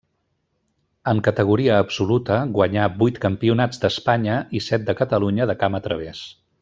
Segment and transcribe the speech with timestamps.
[1.11, 6.25] En categoria absoluta guanyà vuit campionats d'Espanya i set de Catalunya de camp a través.